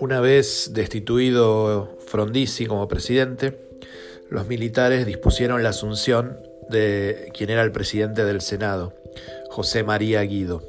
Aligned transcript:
Una 0.00 0.22
vez 0.22 0.70
destituido 0.72 1.98
Frondizi 2.06 2.64
como 2.64 2.88
presidente, 2.88 3.60
los 4.30 4.48
militares 4.48 5.04
dispusieron 5.04 5.62
la 5.62 5.68
asunción 5.68 6.38
de 6.70 7.30
quien 7.34 7.50
era 7.50 7.60
el 7.60 7.70
presidente 7.70 8.24
del 8.24 8.40
Senado, 8.40 8.94
José 9.50 9.84
María 9.84 10.22
Guido. 10.22 10.62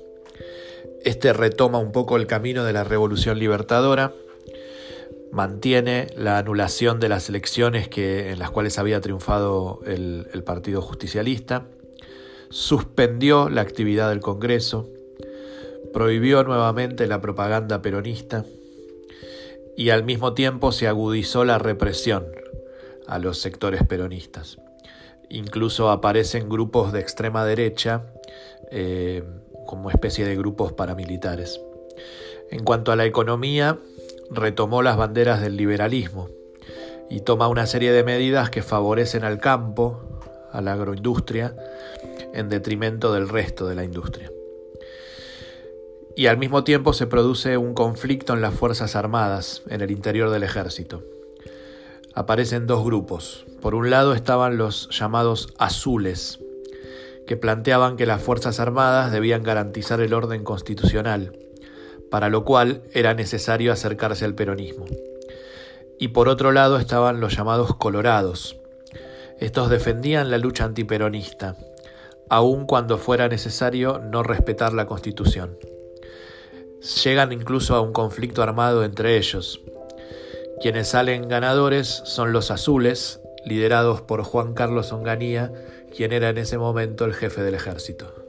Este 1.06 1.32
retoma 1.32 1.78
un 1.78 1.94
poco 1.94 2.18
el 2.18 2.28
camino 2.28 2.66
de 2.66 2.74
la 2.74 2.84
Revolución 2.84 3.40
Libertadora, 3.40 4.12
mantiene 5.32 6.08
la 6.18 6.38
anulación 6.38 7.00
de 7.00 7.08
las 7.08 7.30
elecciones 7.30 7.88
que, 7.88 8.32
en 8.32 8.40
las 8.40 8.52
cuales 8.52 8.78
había 8.78 9.00
triunfado 9.00 9.80
el, 9.86 10.28
el 10.34 10.44
Partido 10.44 10.82
Justicialista, 10.82 11.68
suspendió 12.50 13.48
la 13.48 13.62
actividad 13.62 14.10
del 14.10 14.20
Congreso, 14.20 14.90
prohibió 15.94 16.44
nuevamente 16.44 17.08
la 17.08 17.22
propaganda 17.22 17.82
peronista 17.82 18.44
y 19.76 19.90
al 19.90 20.04
mismo 20.04 20.34
tiempo 20.34 20.72
se 20.72 20.88
agudizó 20.88 21.46
la 21.46 21.58
represión 21.58 22.26
a 23.08 23.20
los 23.20 23.40
sectores 23.40 23.84
peronistas. 23.84 24.58
Incluso 25.30 25.90
aparecen 25.90 26.50
grupos 26.50 26.92
de 26.92 27.00
extrema 27.00 27.46
derecha 27.46 28.06
eh, 28.70 29.24
como 29.66 29.90
especie 29.90 30.26
de 30.26 30.36
grupos 30.36 30.74
paramilitares. 30.74 31.62
En 32.50 32.64
cuanto 32.64 32.92
a 32.92 32.96
la 32.96 33.06
economía, 33.06 33.78
retomó 34.30 34.82
las 34.82 34.98
banderas 34.98 35.42
del 35.42 35.58
liberalismo 35.58 36.30
y 37.10 37.22
toma 37.22 37.48
una 37.48 37.66
serie 37.66 37.92
de 37.92 38.04
medidas 38.04 38.50
que 38.50 38.62
favorecen 38.62 39.24
al 39.24 39.40
campo, 39.40 40.02
a 40.52 40.62
la 40.62 40.74
agroindustria, 40.74 41.56
en 42.34 42.50
detrimento 42.50 43.14
del 43.14 43.30
resto 43.30 43.68
de 43.68 43.76
la 43.76 43.84
industria. 43.84 44.32
Y 46.16 46.28
al 46.28 46.38
mismo 46.38 46.64
tiempo 46.64 46.94
se 46.94 47.08
produce 47.08 47.58
un 47.58 47.74
conflicto 47.74 48.34
en 48.34 48.42
las 48.42 48.54
Fuerzas 48.54 48.96
Armadas, 48.96 49.64
en 49.70 49.82
el 49.82 49.92
interior 49.92 50.30
del 50.30 50.44
ejército. 50.44 51.04
Aparecen 52.14 52.68
dos 52.68 52.84
grupos. 52.84 53.46
Por 53.62 53.76
un 53.76 53.90
lado 53.90 54.14
estaban 54.14 54.58
los 54.58 54.90
llamados 54.90 55.54
azules, 55.58 56.40
que 57.26 57.38
planteaban 57.38 57.96
que 57.96 58.06
las 58.06 58.22
Fuerzas 58.22 58.60
Armadas 58.60 59.12
debían 59.12 59.44
garantizar 59.44 60.02
el 60.02 60.14
orden 60.14 60.44
constitucional, 60.44 61.38
para 62.10 62.30
lo 62.30 62.44
cual 62.44 62.84
era 62.92 63.14
necesario 63.14 63.72
acercarse 63.72 64.26
al 64.26 64.36
peronismo. 64.36 64.86
Y 65.98 66.10
por 66.10 66.28
otro 66.28 66.52
lado 66.52 66.78
estaban 66.78 67.22
los 67.22 67.38
llamados 67.38 67.76
colorados. 67.76 68.58
Estos 69.40 69.70
defendían 69.70 70.30
la 70.30 70.40
lucha 70.40 70.66
antiperonista, 70.66 71.56
aun 72.30 72.66
cuando 72.66 72.98
fuera 72.98 73.30
necesario 73.30 74.00
no 74.00 74.24
respetar 74.24 74.74
la 74.74 74.88
Constitución. 74.88 75.58
Llegan 77.04 77.32
incluso 77.32 77.76
a 77.76 77.82
un 77.82 77.94
conflicto 77.94 78.42
armado 78.42 78.84
entre 78.84 79.18
ellos. 79.18 79.62
Quienes 80.62 80.90
salen 80.90 81.28
ganadores 81.28 82.02
son 82.06 82.34
los 82.34 82.50
azules, 82.50 83.20
liderados 83.46 84.02
por 84.02 84.24
Juan 84.24 84.54
Carlos 84.54 84.92
Onganía, 84.92 85.52
quien 85.96 86.12
era 86.12 86.30
en 86.30 86.40
ese 86.40 86.58
momento 86.58 87.06
el 87.06 87.14
jefe 87.14 87.44
del 87.44 87.56
ejército. 87.56 88.21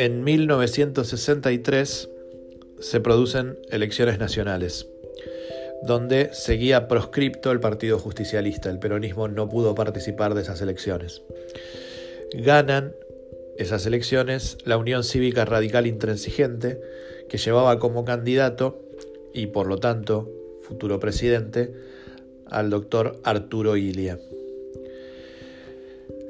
En 0.00 0.24
1963 0.24 2.08
se 2.78 3.00
producen 3.00 3.58
elecciones 3.68 4.18
nacionales, 4.18 4.86
donde 5.82 6.30
seguía 6.32 6.88
proscripto 6.88 7.52
el 7.52 7.60
Partido 7.60 7.98
Justicialista. 7.98 8.70
El 8.70 8.78
peronismo 8.78 9.28
no 9.28 9.50
pudo 9.50 9.74
participar 9.74 10.32
de 10.32 10.40
esas 10.40 10.62
elecciones. 10.62 11.20
Ganan 12.32 12.94
esas 13.58 13.84
elecciones 13.84 14.56
la 14.64 14.78
Unión 14.78 15.04
Cívica 15.04 15.44
Radical 15.44 15.86
Intransigente, 15.86 16.80
que 17.28 17.36
llevaba 17.36 17.78
como 17.78 18.06
candidato 18.06 18.80
y 19.34 19.48
por 19.48 19.66
lo 19.66 19.80
tanto 19.80 20.30
futuro 20.62 20.98
presidente 20.98 21.74
al 22.46 22.70
doctor 22.70 23.20
Arturo 23.22 23.76
Ilia. 23.76 24.18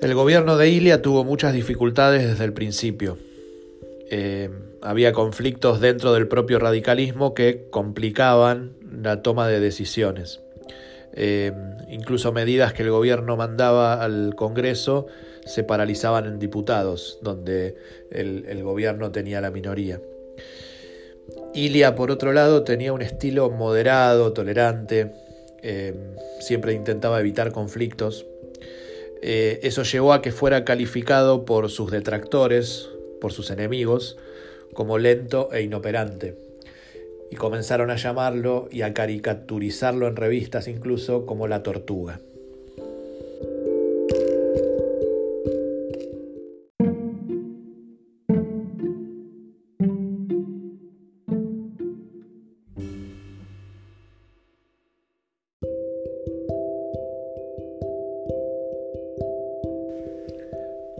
El 0.02 0.14
gobierno 0.14 0.56
de 0.56 0.70
Ilia 0.70 1.02
tuvo 1.02 1.22
muchas 1.22 1.52
dificultades 1.52 2.26
desde 2.26 2.44
el 2.44 2.52
principio 2.52 3.29
eh, 4.12 4.50
había 4.82 5.12
conflictos 5.12 5.80
dentro 5.80 6.12
del 6.12 6.26
propio 6.26 6.58
radicalismo 6.58 7.32
que 7.32 7.68
complicaban 7.70 8.74
la 8.90 9.22
toma 9.22 9.46
de 9.46 9.60
decisiones. 9.60 10.40
Eh, 11.12 11.52
incluso 11.88 12.32
medidas 12.32 12.72
que 12.72 12.82
el 12.82 12.90
gobierno 12.90 13.36
mandaba 13.36 14.02
al 14.02 14.34
Congreso 14.34 15.06
se 15.46 15.62
paralizaban 15.62 16.26
en 16.26 16.40
diputados, 16.40 17.20
donde 17.22 17.76
el, 18.10 18.62
gobierno 18.64 19.12
tenía 19.12 19.40
la 19.40 19.52
minoría. 19.52 20.00
Ilia, 21.54 21.94
por 21.94 22.10
otro 22.10 22.32
lado, 22.32 22.64
tenía 22.64 22.92
un 22.92 23.02
estilo 23.02 23.48
moderado, 23.50 24.32
tolerante, 24.32 25.12
eh, 25.62 25.94
siempre 26.40 26.72
intentaba 26.72 27.20
evitar 27.20 27.52
conflictos. 27.52 28.26
eso 29.22 29.82
llevó 29.84 30.14
a 30.14 30.22
que 30.22 30.32
fuera 30.32 30.64
calificado 30.64 31.44
por 31.44 31.70
sus 31.70 31.90
detractores, 31.90 32.88
por 33.20 33.32
sus 33.32 33.50
enemigos 33.50 34.16
como 34.74 34.98
lento 34.98 35.52
e 35.52 35.62
inoperante, 35.62 36.36
y 37.30 37.36
comenzaron 37.36 37.90
a 37.90 37.96
llamarlo 37.96 38.68
y 38.70 38.82
a 38.82 38.92
caricaturizarlo 38.94 40.06
en 40.06 40.16
revistas 40.16 40.68
incluso 40.68 41.26
como 41.26 41.46
la 41.46 41.62
tortuga. 41.62 42.20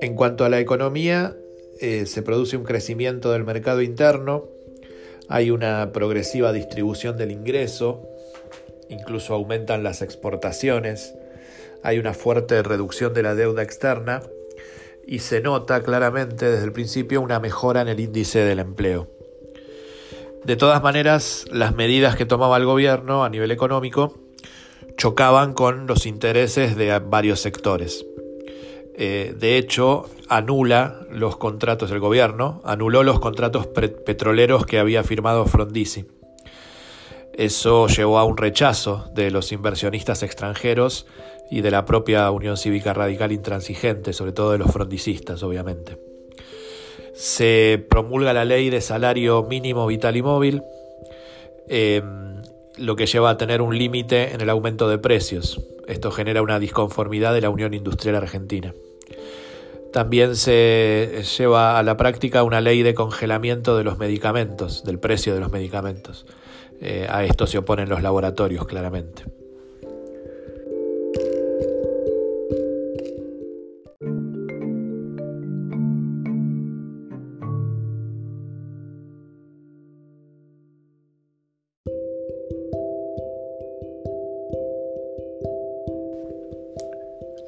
En 0.03 0.15
cuanto 0.17 0.45
a 0.45 0.49
la 0.49 0.61
economía, 0.61 1.37
eh, 1.81 2.07
se 2.07 2.23
produce 2.23 2.57
un 2.57 2.65
crecimiento 2.65 3.33
del 3.33 3.45
mercado 3.45 3.81
interno, 3.83 4.45
hay 5.29 5.51
una 5.51 5.93
progresiva 5.93 6.53
distribución 6.53 7.17
del 7.17 7.31
ingreso, 7.31 8.07
incluso 8.89 9.35
aumentan 9.35 9.83
las 9.83 10.03
exportaciones, 10.03 11.15
hay 11.83 11.99
una 11.99 12.13
fuerte 12.13 12.63
reducción 12.63 13.15
de 13.15 13.23
la 13.23 13.35
deuda 13.35 13.63
externa 13.63 14.23
y 15.07 15.21
se 15.21 15.41
nota 15.41 15.83
claramente 15.83 16.51
desde 16.51 16.65
el 16.65 16.73
principio 16.73 17.21
una 17.21 17.41
mejora 17.41 17.81
en 17.81 17.89
el 17.89 18.01
índice 18.01 18.41
del 18.41 18.59
empleo. 18.59 19.09
De 20.45 20.57
todas 20.57 20.83
maneras, 20.83 21.45
las 21.51 21.75
medidas 21.75 22.17
que 22.17 22.27
tomaba 22.27 22.57
el 22.57 22.65
gobierno 22.65 23.25
a 23.25 23.31
nivel 23.31 23.51
económico 23.51 24.19
chocaban 24.97 25.55
con 25.55 25.87
los 25.87 26.07
intereses 26.07 26.77
de 26.77 26.99
varios 26.99 27.41
sectores. 27.41 28.05
Eh, 28.95 29.35
de 29.39 29.57
hecho, 29.57 30.07
anula 30.29 31.07
los 31.11 31.37
contratos 31.37 31.91
del 31.91 32.01
gobierno, 32.01 32.61
anuló 32.65 33.03
los 33.03 33.21
contratos 33.21 33.67
petroleros 33.67 34.67
que 34.67 34.79
había 34.79 35.03
firmado 35.03 35.47
Frondizi. 35.47 36.07
Eso 37.33 37.87
llevó 37.87 38.19
a 38.19 38.25
un 38.25 38.37
rechazo 38.37 39.11
de 39.15 39.31
los 39.31 39.53
inversionistas 39.53 40.23
extranjeros 40.23 41.07
y 41.51 41.63
de 41.63 41.71
la 41.71 41.85
propia 41.85 42.31
Unión 42.31 42.57
Cívica 42.57 42.93
Radical 42.93 43.33
Intransigente, 43.33 44.13
sobre 44.13 44.33
todo 44.33 44.53
de 44.53 44.59
los 44.59 44.71
frondicistas, 44.71 45.43
obviamente. 45.43 45.99
Se 47.15 47.85
promulga 47.89 48.33
la 48.33 48.45
ley 48.45 48.71
de 48.71 48.81
salario 48.81 49.43
mínimo 49.45 49.87
vital 49.87 50.17
y 50.17 50.23
móvil, 50.23 50.63
em, 51.69 52.40
lo 52.81 52.97
que 52.97 53.07
lleva 53.07 53.31
a 53.31 53.37
tener 53.37 53.63
un 53.63 53.77
límite 53.77 54.35
en 54.35 54.41
el 54.41 54.51
aumento 54.51 54.89
de 54.89 54.99
precios. 54.99 55.61
Esto 55.87 56.11
genera 56.11 56.43
una 56.43 56.59
disconformidad 56.59 57.35
de 57.35 57.43
la 57.43 57.51
Unión 57.51 57.75
Industrial 57.75 58.17
Argentina. 58.17 58.75
También 59.93 60.37
se 60.37 61.23
lleva 61.39 61.79
a 61.79 61.83
la 61.83 61.97
práctica 61.97 62.43
una 62.43 62.61
ley 62.61 62.83
de 62.83 62.95
congelamiento 62.95 63.77
de 63.77 63.85
los 63.85 63.99
medicamentos, 63.99 64.85
del 64.85 64.99
precio 64.99 65.35
de 65.35 65.41
los 65.41 65.51
medicamentos. 65.51 66.27
Eh, 66.81 67.07
a 67.11 67.25
esto 67.25 67.47
se 67.47 67.59
oponen 67.59 67.89
los 67.89 68.03
laboratorios, 68.03 68.67
claramente. 68.67 69.25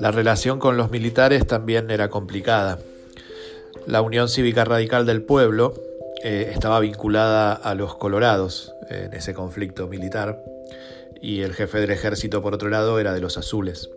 La 0.03 0.11
relación 0.11 0.59
con 0.59 0.77
los 0.77 0.91
militares 0.91 1.47
también 1.47 1.89
era 1.93 2.11
complicada. 2.11 2.81
La 3.87 4.03
Unión 4.03 4.29
Cívica 4.29 4.65
Radical 4.65 5.07
del 5.07 5.23
Pueblo, 5.23 5.75
eh, 6.25 6.51
estaba 6.53 6.81
vinculada 6.81 7.53
a 7.53 7.77
los 7.77 7.95
colorados 7.95 8.73
en 8.91 9.13
ese 9.13 9.33
conflicto 9.33 9.87
militar 9.87 10.43
y 11.21 11.43
el 11.43 11.55
jefe 11.55 11.79
del 11.79 11.93
ejército, 11.93 12.43
por 12.43 12.53
otro 12.53 12.69
lado, 12.69 12.99
era 12.99 13.15
de 13.15 13.21
los 13.21 13.39
azules. 13.39 13.91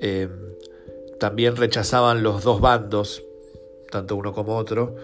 Eh, 0.00 0.28
también 1.18 1.56
rechazaban 1.56 2.22
los 2.22 2.44
dos 2.44 2.60
bandos, 2.60 3.24
tanto 3.90 4.14
uno 4.14 4.32
como 4.32 4.56
otro, 4.56 4.94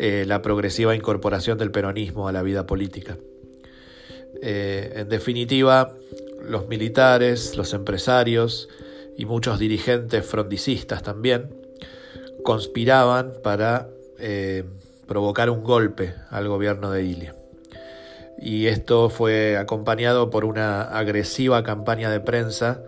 eh, 0.00 0.24
la 0.26 0.42
progresiva 0.42 0.96
incorporación 0.96 1.58
del 1.58 1.70
peronismo 1.70 2.26
a 2.26 2.32
la 2.32 2.42
vida 2.42 2.66
política. 2.66 3.18
en 4.42 5.08
definitiva, 5.08 5.94
los 6.42 6.66
militares, 6.66 7.56
los 7.56 7.72
empresarios 7.72 8.68
y 9.16 9.26
muchos 9.26 9.58
dirigentes 9.58 10.24
frondicistas 10.26 11.02
también 11.02 11.54
conspiraban 12.42 13.32
para 13.42 13.88
provocar 15.06 15.50
un 15.50 15.62
golpe 15.62 16.14
al 16.30 16.48
gobierno 16.48 16.90
de 16.90 17.04
Ilia. 17.04 17.34
Y 18.38 18.66
esto 18.66 19.10
fue 19.10 19.56
acompañado 19.56 20.30
por 20.30 20.44
una 20.44 20.82
agresiva 20.82 21.62
campaña 21.62 22.10
de 22.10 22.20
prensa 22.20 22.82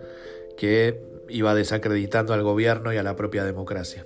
que 0.57 1.01
iba 1.29 1.55
desacreditando 1.55 2.33
al 2.33 2.43
gobierno 2.43 2.93
y 2.93 2.97
a 2.97 3.03
la 3.03 3.15
propia 3.15 3.43
democracia. 3.43 4.05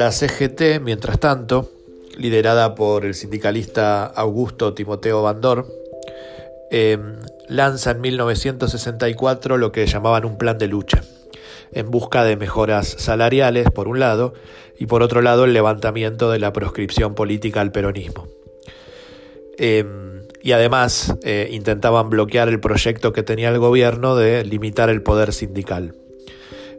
La 0.00 0.12
CGT, 0.12 0.80
mientras 0.80 1.20
tanto, 1.20 1.72
liderada 2.16 2.74
por 2.74 3.04
el 3.04 3.12
sindicalista 3.12 4.06
Augusto 4.06 4.72
Timoteo 4.72 5.20
Bandor, 5.22 5.66
em, 6.70 7.16
lanza 7.48 7.90
en 7.90 8.00
1964 8.00 9.58
lo 9.58 9.72
que 9.72 9.84
llamaban 9.84 10.24
un 10.24 10.38
plan 10.38 10.56
de 10.56 10.68
lucha, 10.68 11.02
en 11.72 11.90
busca 11.90 12.24
de 12.24 12.38
mejoras 12.38 12.88
salariales, 12.88 13.70
por 13.70 13.88
un 13.88 14.00
lado, 14.00 14.32
y 14.78 14.86
por 14.86 15.02
otro 15.02 15.20
lado 15.20 15.44
el 15.44 15.52
levantamiento 15.52 16.30
de 16.30 16.38
la 16.38 16.54
proscripción 16.54 17.14
política 17.14 17.60
al 17.60 17.70
peronismo. 17.70 18.26
Em, 19.58 20.22
y 20.42 20.52
además 20.52 21.14
eh, 21.24 21.50
intentaban 21.52 22.08
bloquear 22.08 22.48
el 22.48 22.58
proyecto 22.58 23.12
que 23.12 23.22
tenía 23.22 23.50
el 23.50 23.58
gobierno 23.58 24.16
de 24.16 24.46
limitar 24.46 24.88
el 24.88 25.02
poder 25.02 25.34
sindical. 25.34 25.94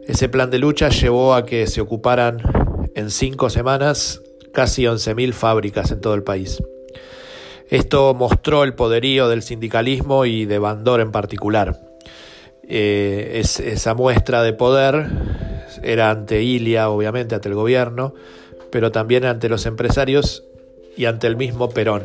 Ese 0.08 0.28
plan 0.28 0.50
de 0.50 0.58
lucha 0.58 0.88
llevó 0.88 1.36
a 1.36 1.46
que 1.46 1.68
se 1.68 1.80
ocuparan 1.80 2.61
en 3.02 3.10
cinco 3.10 3.50
semanas 3.50 4.22
casi 4.52 4.84
11.000 4.84 5.32
fábricas 5.32 5.90
en 5.90 6.00
todo 6.00 6.14
el 6.14 6.22
país. 6.22 6.62
Esto 7.68 8.14
mostró 8.14 8.64
el 8.64 8.74
poderío 8.74 9.28
del 9.28 9.42
sindicalismo 9.42 10.24
y 10.24 10.44
de 10.44 10.58
Bandor 10.58 11.00
en 11.00 11.10
particular. 11.10 11.80
Eh, 12.62 13.42
esa 13.42 13.94
muestra 13.94 14.42
de 14.42 14.52
poder 14.52 15.08
era 15.82 16.10
ante 16.10 16.42
Ilia, 16.42 16.90
obviamente, 16.90 17.34
ante 17.34 17.48
el 17.48 17.54
gobierno, 17.54 18.14
pero 18.70 18.92
también 18.92 19.24
ante 19.24 19.48
los 19.48 19.66
empresarios 19.66 20.44
y 20.96 21.06
ante 21.06 21.26
el 21.26 21.36
mismo 21.36 21.70
Perón. 21.70 22.04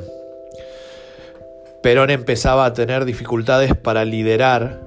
Perón 1.83 2.09
empezaba 2.09 2.65
a 2.65 2.73
tener 2.73 3.05
dificultades 3.05 3.75
para 3.75 4.03
liderar 4.03 4.81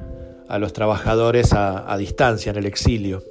a 0.48 0.58
los 0.58 0.72
trabajadores 0.72 1.52
a 1.52 1.96
distancia 1.96 2.50
en 2.50 2.56
el 2.56 2.66
exilio 2.66 3.22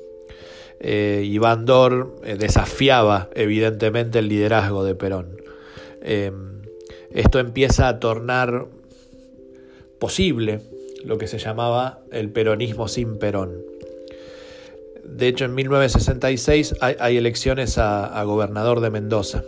eh, 0.79 1.23
y 1.25 1.37
Bandor 1.37 2.15
eh, 2.23 2.35
desafiaba 2.37 3.29
evidentemente 3.35 4.19
el 4.19 4.29
liderazgo 4.29 4.83
de 4.83 4.95
Perón. 4.95 5.41
Em, 6.01 6.61
esto 7.11 7.39
empieza 7.39 7.87
a 7.87 7.99
tornar 7.99 8.67
posible 9.99 10.61
lo 11.03 11.17
que 11.17 11.27
se 11.27 11.37
llamaba 11.37 11.99
el 12.11 12.29
peronismo 12.29 12.87
sin 12.87 13.19
Perón. 13.19 13.69
De 15.03 15.27
hecho, 15.27 15.45
en 15.45 15.55
1966 15.55 16.75
hay, 16.81 17.17
elecciones 17.17 17.77
a, 17.77 18.23
gobernador 18.23 18.79
de 18.79 18.89
Mendoza. 18.89 19.43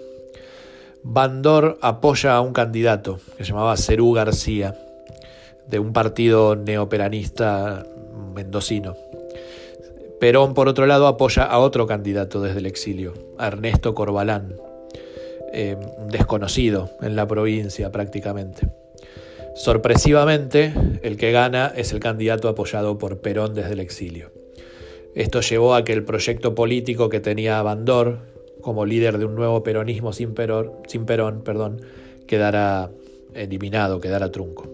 Bandor 1.03 1.77
apoya 1.81 2.35
a 2.35 2.41
un 2.41 2.51
candidato 2.51 3.19
que 3.37 3.45
se 3.45 3.51
llamaba 3.51 3.77
Cerú 3.77 4.11
García, 4.13 4.75
de 5.67 5.79
un 5.79 5.93
partido 5.93 6.55
neoperanista 6.55 7.85
mendocino. 8.33 8.95
Perón, 10.21 10.53
por 10.53 10.67
otro 10.67 10.85
lado, 10.85 11.07
apoya 11.07 11.41
a 11.41 11.57
otro 11.57 11.87
candidato 11.87 12.41
desde 12.41 12.59
el 12.59 12.67
exilio, 12.67 13.15
Ernesto 13.39 13.95
Corbalán, 13.95 14.55
eh, 15.51 15.75
desconocido 16.11 16.91
en 17.01 17.15
la 17.15 17.27
provincia 17.27 17.91
prácticamente. 17.91 18.67
Sorpresivamente, 19.55 20.75
el 21.01 21.17
que 21.17 21.31
gana 21.31 21.73
es 21.75 21.91
el 21.91 21.99
candidato 21.99 22.49
apoyado 22.49 22.99
por 22.99 23.17
Perón 23.17 23.55
desde 23.55 23.73
el 23.73 23.79
exilio. 23.79 24.29
Esto 25.15 25.41
llevó 25.41 25.73
a 25.73 25.83
que 25.83 25.93
el 25.93 26.03
proyecto 26.05 26.53
político 26.53 27.09
que 27.09 27.19
tenía 27.19 27.59
Bandor, 27.63 28.19
como 28.61 28.85
líder 28.85 29.17
de 29.17 29.25
un 29.25 29.33
nuevo 29.33 29.63
peronismo 29.63 30.13
sin, 30.13 30.35
sin 30.85 31.05
Perón, 31.07 31.41
perdón, 31.43 31.81
quedara 32.27 32.91
eliminado, 33.33 33.99
quedara 33.99 34.31
trunco. 34.31 34.69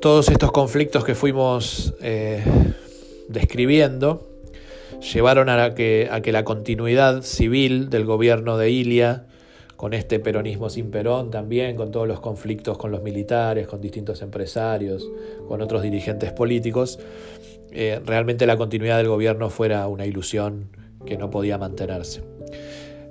Todos 0.00 0.28
estos 0.28 0.52
conflictos 0.52 1.04
que 1.04 1.16
fuimos 1.16 1.92
eh, 2.00 2.44
describiendo 3.28 4.28
llevaron 5.12 5.48
a 5.48 5.74
que, 5.74 6.08
a 6.10 6.20
que 6.20 6.32
la 6.32 6.44
continuidad 6.44 7.22
civil 7.22 7.90
del 7.90 8.04
gobierno 8.04 8.56
de 8.56 8.70
Ilia, 8.70 9.26
con 9.76 9.92
este 9.92 10.20
peronismo 10.20 10.70
sin 10.70 10.90
Perón 10.90 11.30
también, 11.30 11.76
con 11.76 11.90
todos 11.90 12.06
los 12.08 12.20
conflictos 12.20 12.78
con 12.78 12.90
los 12.90 13.02
militares, 13.02 13.66
con 13.66 13.80
distintos 13.80 14.22
empresarios, 14.22 15.08
con 15.48 15.60
otros 15.60 15.82
dirigentes 15.82 16.32
políticos, 16.32 16.98
eh, 17.72 18.00
realmente 18.04 18.46
la 18.46 18.56
continuidad 18.56 18.98
del 18.98 19.08
gobierno 19.08 19.50
fuera 19.50 19.86
una 19.88 20.06
ilusión 20.06 20.68
que 21.04 21.16
no 21.16 21.30
podía 21.30 21.58
mantenerse. 21.58 22.22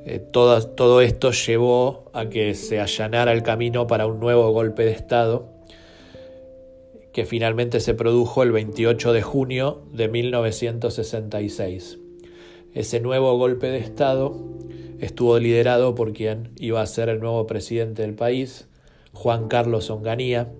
Eh, 0.05 0.19
todo, 0.19 0.61
todo 0.67 1.01
esto 1.01 1.31
llevó 1.31 2.09
a 2.13 2.27
que 2.27 2.55
se 2.55 2.79
allanara 2.79 3.31
el 3.31 3.43
camino 3.43 3.87
para 3.87 4.05
un 4.07 4.19
nuevo 4.19 4.51
golpe 4.51 4.83
de 4.83 4.91
Estado 4.91 5.52
que 7.13 7.25
finalmente 7.25 7.79
se 7.79 7.93
produjo 7.93 8.43
el 8.43 8.51
28 8.51 9.13
de 9.13 9.21
junio 9.21 9.83
de 9.93 10.07
1966. 10.07 11.99
Ese 12.73 12.99
nuevo 12.99 13.37
golpe 13.37 13.67
de 13.67 13.77
Estado 13.77 14.35
estuvo 14.99 15.37
liderado 15.37 15.93
por 15.93 16.13
quien 16.13 16.49
iba 16.57 16.81
a 16.81 16.87
ser 16.87 17.09
el 17.09 17.19
nuevo 17.19 17.45
presidente 17.45 18.01
del 18.01 18.15
país, 18.15 18.67
Juan 19.13 19.47
Carlos 19.47 19.91
Onganía, 19.91 20.51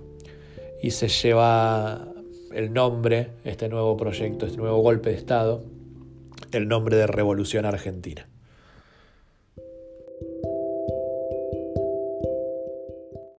y 0.81 0.91
se 0.91 1.07
lleva 1.07 2.13
el 2.53 2.71
nombre, 2.71 3.29
este 3.45 3.67
nuevo 3.67 3.97
proyecto, 3.97 4.45
este 4.45 4.57
nuevo 4.57 4.77
golpe 4.77 5.09
de 5.09 5.15
Estado, 5.15 5.63
el 6.51 6.67
nombre 6.67 6.97
de 6.97 7.07
Revolución 7.07 7.65
Argentina. 7.65 8.27